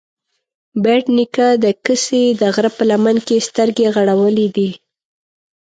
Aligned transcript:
بېټ 0.83 1.05
نيکه 1.17 1.47
د 1.63 1.65
کسې 1.85 2.23
د 2.39 2.41
غره 2.55 2.71
په 2.77 2.83
لمن 2.89 3.17
کې 3.27 3.45
سترګې 3.47 3.87
غړولې 3.95 4.47
دي 4.55 4.69